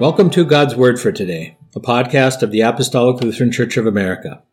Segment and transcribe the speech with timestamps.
[0.00, 4.44] Welcome to God's Word for Today, a podcast of the Apostolic Lutheran Church of America.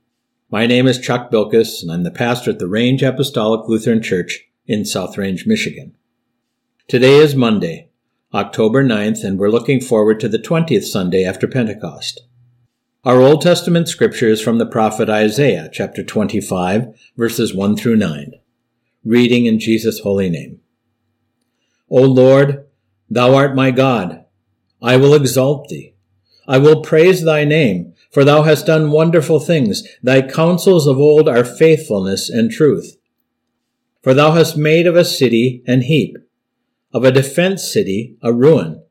[0.50, 4.46] My name is Chuck Bylkas, and I'm the pastor at the Range Apostolic Lutheran Church
[4.66, 5.93] in South Range, Michigan.
[6.88, 7.89] Today is Monday,
[8.34, 12.23] October 9th, and we're looking forward to the 20th Sunday after Pentecost.
[13.04, 16.87] Our Old Testament scripture is from the prophet Isaiah, chapter 25,
[17.18, 18.32] verses 1 through 9.
[19.04, 20.62] Reading in Jesus' holy name.
[21.87, 22.65] O Lord,
[23.12, 24.25] thou art my God.
[24.82, 25.96] I will exalt thee.
[26.47, 29.84] I will praise thy name, for thou hast done wonderful things.
[30.04, 32.98] Thy counsels of old are faithfulness and truth.
[34.03, 36.17] For thou hast made of a city an heap,
[36.94, 38.84] of a defence city a ruin,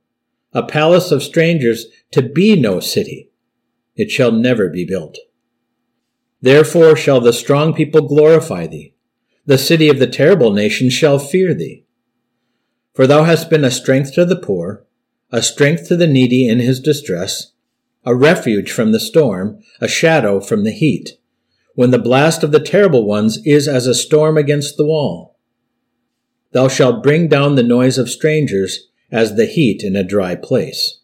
[0.52, 3.30] a palace of strangers to be no city.
[3.96, 5.18] It shall never be built.
[6.42, 8.94] Therefore shall the strong people glorify thee.
[9.46, 11.84] The city of the terrible nation shall fear thee.
[12.94, 14.84] For thou hast been a strength to the poor,
[15.34, 17.54] a strength to the needy in his distress,
[18.04, 21.18] a refuge from the storm, a shadow from the heat,
[21.74, 25.36] when the blast of the terrible ones is as a storm against the wall.
[26.52, 31.00] Thou shalt bring down the noise of strangers as the heat in a dry place,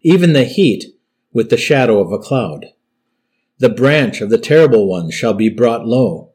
[0.00, 0.86] even the heat
[1.32, 2.66] with the shadow of a cloud.
[3.58, 6.32] The branch of the terrible ones shall be brought low.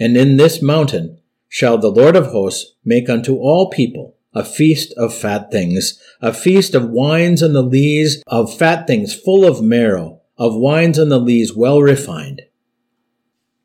[0.00, 4.92] And in this mountain shall the Lord of hosts make unto all people a feast
[4.96, 9.62] of fat things, a feast of wines and the lees, of fat things full of
[9.62, 12.42] marrow, of wines and the lees well refined.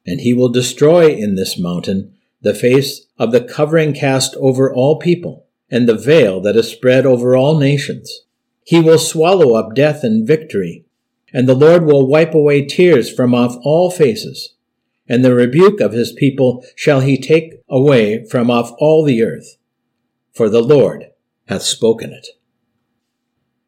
[0.05, 4.99] And he will destroy in this mountain the face of the covering cast over all
[4.99, 8.21] people, and the veil that is spread over all nations.
[8.63, 10.85] He will swallow up death and victory,
[11.33, 14.55] and the Lord will wipe away tears from off all faces
[15.09, 19.57] and the rebuke of his people shall he take away from off all the earth.
[20.39, 21.11] For the Lord
[21.49, 22.25] hath spoken it.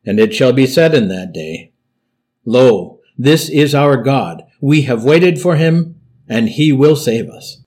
[0.05, 1.73] And it shall be said in that day,
[2.45, 4.43] Lo, this is our God.
[4.61, 5.99] We have waited for him,
[6.29, 7.65] and he will save us.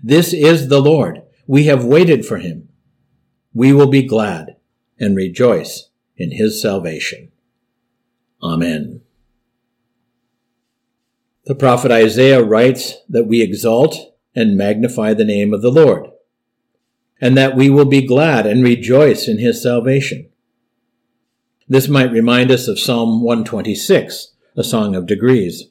[0.00, 1.22] This is the Lord.
[1.48, 2.68] We have waited for him.
[3.52, 4.54] We will be glad
[5.00, 7.32] and rejoice in his salvation.
[8.40, 9.00] Amen.
[11.46, 16.10] The prophet Isaiah writes that we exalt and magnify the name of the Lord,
[17.20, 20.28] and that we will be glad and rejoice in his salvation.
[21.68, 25.66] This might remind us of Psalm 126, a song of degrees.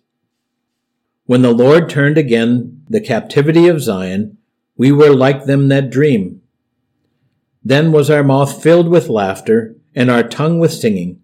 [1.25, 4.37] When the Lord turned again the captivity of Zion,
[4.77, 6.41] we were like them that dream.
[7.63, 11.21] Then was our mouth filled with laughter, and our tongue with singing.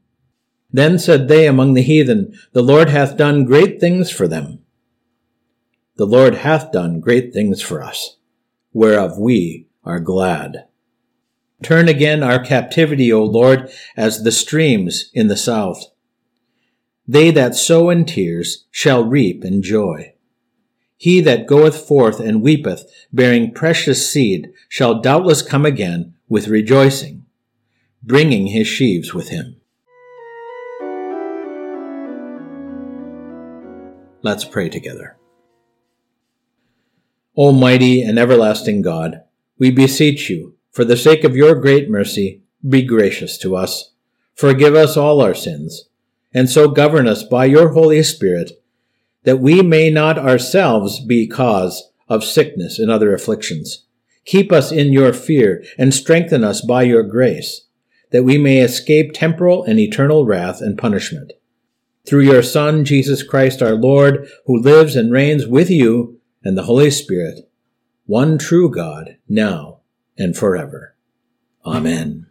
[0.72, 4.60] Then said they among the heathen, The Lord hath done great things for them.
[5.96, 8.18] The Lord hath done great things for us,
[8.74, 10.66] whereof we are glad.
[11.64, 15.86] Turn again our captivity, O Lord, as the streams in the south.
[17.08, 20.14] They that sow in tears shall reap in joy.
[20.98, 27.26] He that goeth forth and weepeth, bearing precious seed, shall doubtless come again with rejoicing,
[28.02, 29.58] bringing his sheaves with him.
[34.24, 35.18] Let's pray together.
[37.36, 39.25] Almighty and everlasting God,
[39.58, 43.92] we beseech you, for the sake of your great mercy, be gracious to us.
[44.34, 45.88] Forgive us all our sins,
[46.34, 48.52] and so govern us by your Holy Spirit,
[49.24, 53.86] that we may not ourselves be cause of sickness and other afflictions.
[54.26, 57.68] Keep us in your fear, and strengthen us by your grace,
[58.12, 61.32] that we may escape temporal and eternal wrath and punishment
[62.06, 66.64] through your Son, Jesus Christ our Lord, who lives and reigns with you and the
[66.64, 67.50] Holy Spirit,
[68.06, 69.80] one true God, now
[70.18, 70.96] and forever.
[71.66, 72.28] Amen.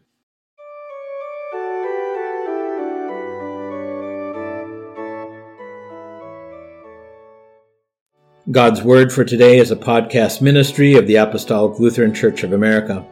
[8.51, 13.05] God's Word for today is a podcast ministry of the Apostolic Lutheran Church of America.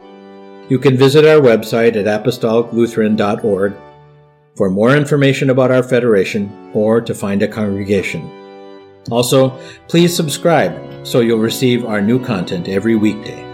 [0.69, 3.73] You can visit our website at apostoliclutheran.org
[4.55, 8.29] for more information about our federation or to find a congregation.
[9.11, 9.49] Also,
[9.87, 13.52] please subscribe so you'll receive our new content every weekday.